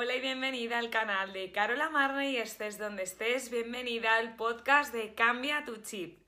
[0.00, 4.94] Hola y bienvenida al canal de Carola Marne y estés donde estés, bienvenida al podcast
[4.94, 6.20] de Cambia tu chip.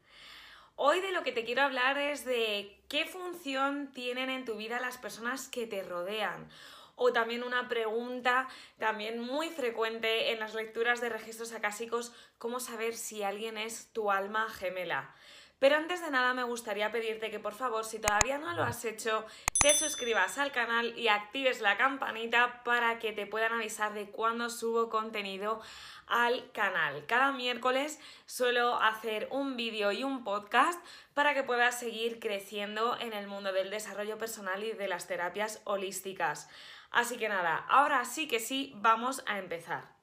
[0.74, 4.80] Hoy de lo que te quiero hablar es de qué función tienen en tu vida
[4.80, 6.48] las personas que te rodean.
[6.96, 8.48] O también una pregunta
[8.80, 14.11] también muy frecuente en las lecturas de registros acásicos, cómo saber si alguien es tu
[14.11, 15.14] alma gemela.
[15.61, 18.82] Pero antes de nada me gustaría pedirte que por favor, si todavía no lo has
[18.86, 19.26] hecho,
[19.61, 24.48] te suscribas al canal y actives la campanita para que te puedan avisar de cuando
[24.48, 25.61] subo contenido
[26.07, 27.04] al canal.
[27.07, 33.12] Cada miércoles suelo hacer un vídeo y un podcast para que puedas seguir creciendo en
[33.12, 36.48] el mundo del desarrollo personal y de las terapias holísticas.
[36.91, 40.00] Así que nada, ahora sí que sí, vamos a empezar.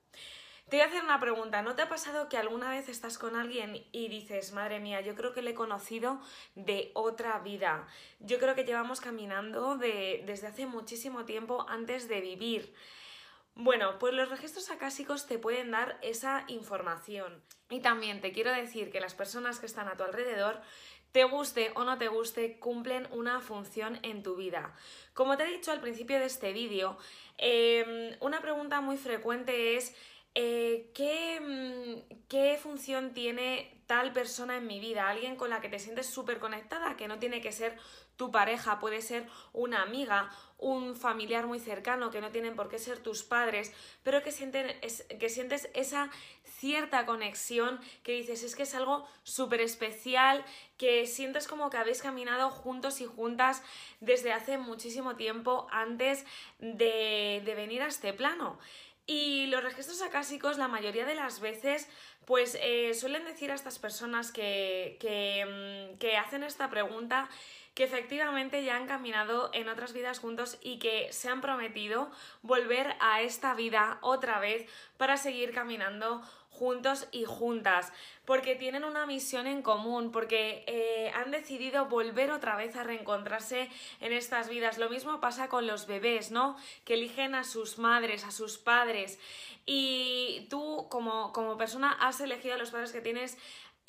[0.69, 1.61] Te voy a hacer una pregunta.
[1.61, 5.15] ¿No te ha pasado que alguna vez estás con alguien y dices, madre mía, yo
[5.15, 6.19] creo que le he conocido
[6.55, 7.87] de otra vida?
[8.19, 12.73] Yo creo que llevamos caminando desde hace muchísimo tiempo antes de vivir.
[13.55, 17.41] Bueno, pues los registros acásicos te pueden dar esa información.
[17.69, 20.61] Y también te quiero decir que las personas que están a tu alrededor
[21.13, 24.75] te guste o no te guste, cumplen una función en tu vida.
[25.13, 26.97] Como te he dicho al principio de este vídeo,
[27.37, 29.95] em, una pregunta muy frecuente es
[30.39, 35.09] eh, ¿qué, mm, ¿qué, función tiene tal persona en mi vida?
[35.09, 37.75] Alguien con la que te sientes súper conectada, que no tiene que ser
[38.17, 42.77] tu pareja, puede ser una amiga, un familiar muy cercano, que no tienen por qué
[42.77, 46.11] ser tus padres, pero que, sientes esa
[46.43, 50.45] cierta conexión que dices, es que es algo súper especial,
[50.77, 53.63] que sientes como que habéis caminado juntos y juntas
[54.01, 56.25] desde hace muchísimo tiempo antes
[56.59, 58.59] de venir a este plano.
[59.07, 61.87] Y los registros acásicos, la mayoría de las veces,
[62.25, 64.97] pues eh, suelen decir a estas personas que,
[65.93, 67.29] mm, que hacen esta pregunta
[67.73, 72.95] que efectivamente ya han caminado en otras vidas juntos y que se han prometido volver
[72.99, 76.23] a esta vida otra vez para seguir caminando
[76.57, 77.93] juntos y juntas,
[78.25, 83.69] porque tienen una misión en común, porque eh, han decidido volver otra vez a reencontrarse
[84.01, 84.77] en estas vidas.
[84.77, 86.57] Lo mismo pasa con los bebés, ¿no?
[86.83, 89.19] Que eligen a sus madres, a sus padres.
[89.65, 93.37] Y tú, como, como persona, has elegido a los padres que tienes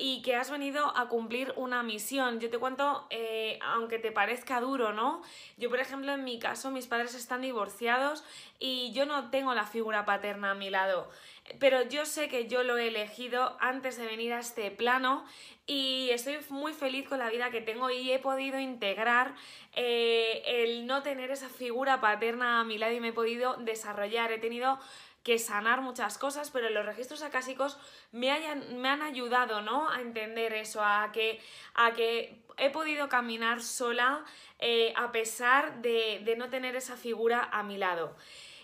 [0.00, 2.38] y que has venido a cumplir una misión.
[2.38, 5.22] Yo te cuento, eh, aunque te parezca duro, ¿no?
[5.56, 8.22] Yo, por ejemplo, en mi caso, mis padres están divorciados
[8.60, 11.10] y yo no tengo la figura paterna a mi lado.
[11.59, 15.25] Pero yo sé que yo lo he elegido antes de venir a este plano
[15.66, 19.34] y estoy muy feliz con la vida que tengo y he podido integrar
[19.75, 24.32] eh, el no tener esa figura paterna a mi lado y me he podido desarrollar.
[24.32, 24.78] He tenido
[25.22, 27.78] que sanar muchas cosas, pero los registros acásicos
[28.12, 29.91] me, hayan, me han ayudado, ¿no?
[29.91, 31.41] A entender eso, a que,
[31.75, 34.25] a que he podido caminar sola
[34.59, 38.16] eh, a pesar de, de no tener esa figura a mi lado.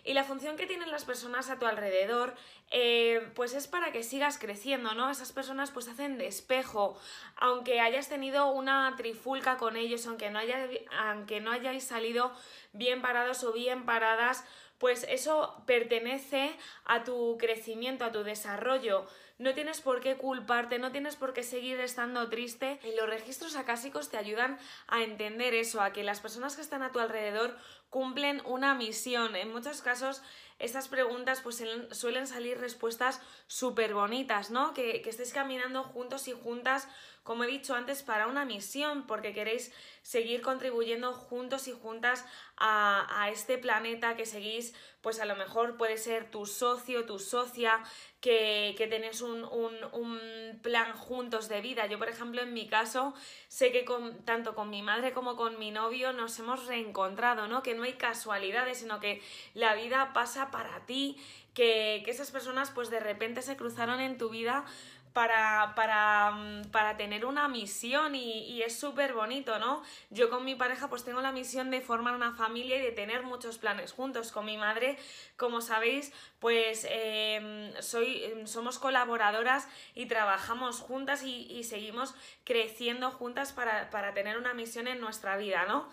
[0.04, 2.34] Y la función que tienen las personas a tu alrededor,
[2.70, 5.10] eh, pues es para que sigas creciendo, ¿no?
[5.10, 6.98] Esas personas pues hacen de espejo,
[7.36, 10.68] aunque hayas tenido una trifulca con ellos, aunque no, haya,
[11.06, 12.32] aunque no hayáis salido
[12.72, 14.44] bien parados o bien paradas,
[14.78, 16.54] pues eso pertenece
[16.84, 19.06] a tu crecimiento, a tu desarrollo.
[19.38, 22.78] No tienes por qué culparte, no tienes por qué seguir estando triste.
[22.84, 26.82] Y los registros acásicos te ayudan a entender eso, a que las personas que están
[26.82, 27.56] a tu alrededor
[27.94, 29.36] cumplen una misión.
[29.36, 30.20] En muchos casos
[30.58, 31.62] estas preguntas pues
[31.92, 34.74] suelen salir respuestas súper bonitas, ¿no?
[34.74, 36.88] Que, que estéis caminando juntos y juntas,
[37.22, 39.72] como he dicho antes, para una misión, porque queréis
[40.02, 42.24] seguir contribuyendo juntos y juntas
[42.56, 47.18] a, a este planeta que seguís, pues a lo mejor puede ser tu socio, tu
[47.18, 47.82] socia,
[48.24, 51.86] que, que tenéis un, un, un, plan juntos de vida.
[51.86, 53.12] Yo, por ejemplo, en mi caso,
[53.48, 57.62] sé que con, tanto con mi madre como con mi novio nos hemos reencontrado, ¿no?
[57.62, 59.22] Que no hay casualidades, sino que
[59.54, 61.16] la vida pasa para ti,
[61.54, 64.64] que, esas personas pues de repente se cruzaron en tu vida
[65.12, 69.82] para, para, mm, para tener una misión y, es súper bonito, ¿no?
[70.10, 73.22] Yo con mi pareja pues tengo la misión de formar una familia y de tener
[73.22, 74.32] muchos planes juntos.
[74.32, 74.98] Con mi madre,
[75.36, 83.52] como sabéis, pues eh, soy, somos colaboradoras y trabajamos juntas y, y seguimos creciendo juntas
[83.52, 85.88] para, para tener una misión en nuestra vida, ¿no?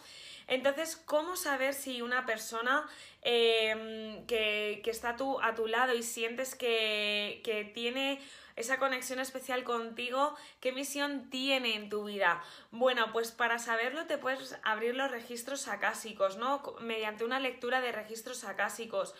[0.51, 2.85] Entonces, ¿cómo saber si una persona
[3.21, 8.19] eh, que, que, está tu, a tu lado y sientes que, que tiene
[8.57, 12.43] esa conexión especial contigo, ¿qué misión tiene en tu vida?
[12.71, 16.61] Bueno, pues para saberlo te puedes abrir los registros acásicos, ¿no?
[16.81, 19.15] Mediante una lectura de registros acásicos.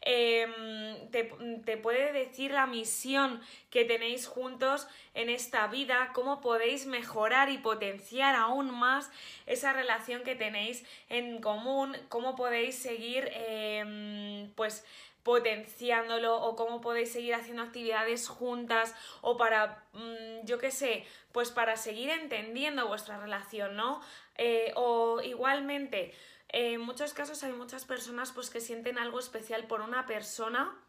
[0.00, 1.32] Em, te,
[1.64, 7.58] te, puede decir la misión que tenéis juntos en esta vida, cómo podéis mejorar y
[7.58, 9.10] potenciar aún más
[9.46, 14.84] esa relación que tenéis en común, cómo podéis seguir em, pues
[15.24, 21.50] potenciándolo o cómo podéis seguir haciendo actividades juntas o para, mm, yo qué sé, pues
[21.50, 24.02] para seguir entendiendo vuestra relación, ¿no?
[24.36, 26.12] Eh, o igualmente,
[26.54, 30.80] en muchos casos hay muchas personas pues que sienten algo especial por una persona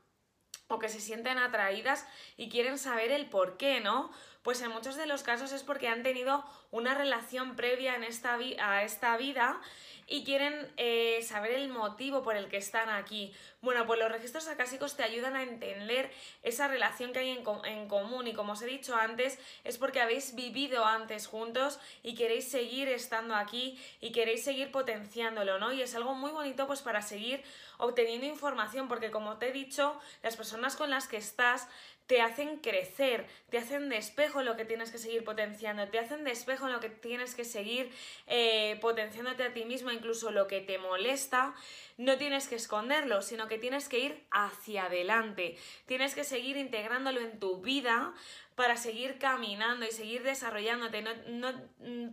[0.68, 2.06] o que se sienten atraídas
[2.38, 4.12] y quieren saber el por qué, ¿no?
[4.46, 8.38] Pues en muchos de los casos es porque han tenido una relación previa en esta
[8.60, 9.60] a esta vida
[10.08, 13.34] y quieren eh, saber el motivo por el que están aquí.
[13.62, 16.12] Bueno, pues los registros acásicos te ayudan a entender
[16.44, 20.02] esa relación que hay en, en, común y como os he dicho antes, es porque
[20.02, 25.74] habéis vivido antes juntos y queréis seguir estando aquí y queréis seguir potenciándolo, ¿no?
[25.74, 27.44] Y es algo muy bonito pues para seguir
[27.80, 31.68] obteniendo información porque como te he dicho, las personas con las que estás
[32.08, 36.24] te hacen crecer, te hacen de espejo lo que tienes que seguir potenciando, te hacen
[36.24, 37.92] de espejo lo que tienes que seguir
[38.28, 41.56] eh, potenciándote a ti mismo, incluso lo que te molesta,
[41.98, 47.22] no tienes que esconderlo, sino que tienes que ir hacia adelante, tienes que seguir integrándolo
[47.22, 48.14] en tu vida
[48.56, 51.54] para seguir caminando y seguir desarrollándote, no, no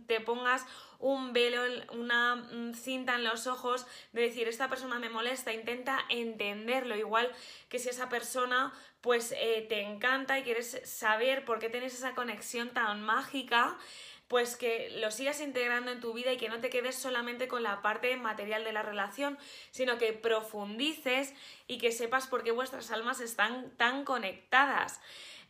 [0.05, 0.65] te pongas
[0.99, 5.99] un velo, una mm, cinta en los ojos de decir esta persona me molesta, intenta
[6.09, 7.31] entenderlo, igual
[7.69, 12.15] que si esa persona pues eh, te encanta y quieres saber por qué tienes esa
[12.15, 13.77] conexión tan mágica,
[14.33, 17.61] pues que lo sigas integrando en tu vida y que no te quedes solamente con
[17.61, 19.37] la parte material de la relación,
[19.69, 21.35] sino que profundices
[21.67, 25.01] y que sepas por qué vuestras almas están tan conectadas.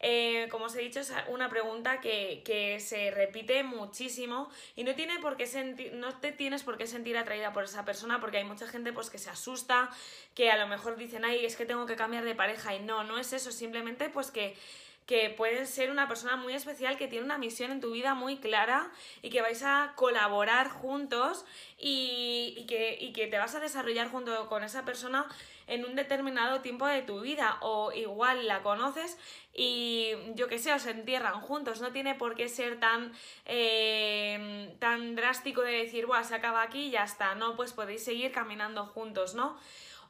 [0.01, 5.17] Eh, como os he dicho, es una pregunta que, se repite muchísimo y no, tiene
[5.19, 8.43] por qué sentir, no te tienes por qué sentir atraída por esa persona porque hay
[8.43, 9.91] mucha gente pues, que se asusta,
[10.35, 13.05] que a lo mejor dicen, ay, es que tengo que cambiar de pareja y no,
[13.05, 14.57] no es eso, simplemente pues que
[15.05, 18.37] que puedes ser una persona muy especial que tiene una misión en tu vida muy
[18.37, 18.91] clara
[19.21, 21.45] y que vais a colaborar juntos
[21.77, 25.27] y, que, y que te vas a desarrollar junto con esa persona
[25.67, 29.17] en un determinado tiempo de tu vida o igual la conoces
[29.53, 31.79] y yo que sé, os entierran juntos.
[31.81, 33.13] No tiene por qué ser tan,
[33.45, 37.35] eh, tan drástico de decir, Buah, se acaba aquí y ya está.
[37.35, 39.57] No, pues podéis seguir caminando juntos, ¿no?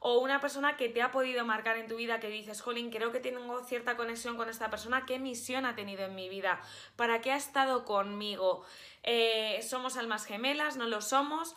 [0.06, 3.10] O una persona que te ha podido marcar en tu vida que dices, jolín, creo
[3.10, 6.60] que tengo cierta conexión con esta persona, ¿qué misión ha tenido en mi vida?
[6.94, 8.66] ¿Para qué ha estado conmigo?
[9.02, 10.76] Eh, ¿Somos almas gemelas?
[10.76, 11.56] ¿No lo somos?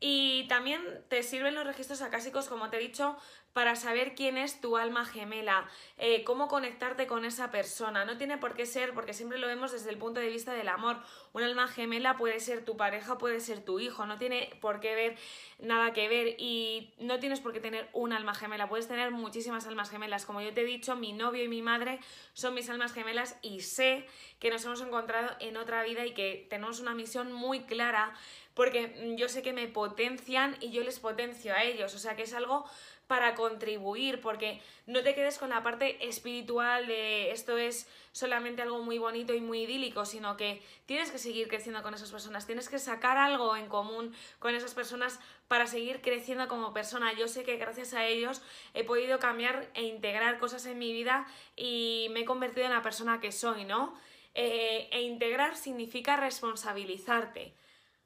[0.00, 3.16] Y también te sirven los registros acásicos, como te he dicho,
[3.52, 8.04] para saber quién es tu alma gemela, eh, cómo conectarte con esa persona.
[8.04, 10.68] No tiene por qué ser, porque siempre lo vemos desde el punto de vista del
[10.68, 10.98] amor.
[11.32, 14.94] Un alma gemela puede ser tu pareja, puede ser tu hijo, no tiene por qué
[14.94, 15.16] ver
[15.58, 19.66] nada que ver y no tienes por qué tener un alma gemela, puedes tener muchísimas
[19.66, 20.24] almas gemelas.
[20.24, 21.98] Como yo te he dicho, mi novio y mi madre
[22.34, 24.06] son mis almas gemelas y sé
[24.38, 28.14] que nos hemos encontrado en otra vida y que tenemos una misión muy clara
[28.58, 32.22] porque yo sé que me potencian y yo les potencio a ellos, o sea que
[32.22, 32.68] es algo
[33.08, 38.82] para contribuir, porque no te quedes con la parte espiritual de esto es solamente algo
[38.82, 42.68] muy bonito y muy idílico, sino que tienes que seguir creciendo con esas personas, tienes
[42.68, 45.18] que sacar algo en común con esas personas
[45.48, 47.14] para seguir creciendo como persona.
[47.14, 48.42] Yo sé que gracias a ellos
[48.74, 51.26] he podido cambiar e integrar cosas en mi vida
[51.56, 53.98] y me he convertido en la persona que soy, ¿no?
[54.34, 57.54] Eh, e integrar significa responsabilizarte.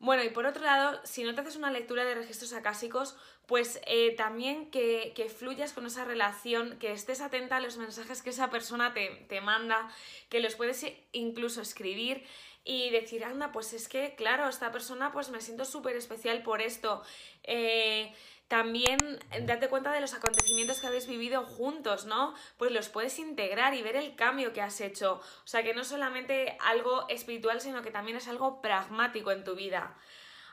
[0.03, 3.15] Bueno, y por otro lado, si no te haces una lectura de registros acásicos,
[3.47, 8.31] pues eh, también que, fluyas con esa relación, que estés atenta a los mensajes que
[8.31, 9.89] esa persona te, te manda,
[10.29, 12.25] que los puedes incluso escribir
[12.65, 16.63] y decir, anda, pues es que, claro, esta persona pues me siento súper especial por
[16.63, 17.05] esto.
[17.45, 18.13] Eh,
[18.53, 18.99] también
[19.45, 22.35] date cuenta de los acontecimientos que habéis vivido juntos, ¿no?
[22.59, 25.15] Pues los puedes integrar y ver el cambio que has hecho.
[25.15, 29.55] O sea, que no solamente algo espiritual, sino que también es algo pragmático en tu
[29.55, 29.97] vida.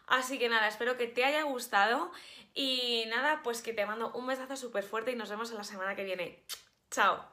[0.07, 2.09] Así que nada, espero que te haya gustado
[2.53, 5.65] y nada, pues que te mando un besazo súper fuerte y nos vemos en la
[5.65, 6.45] semana que viene.
[6.91, 7.25] Chao.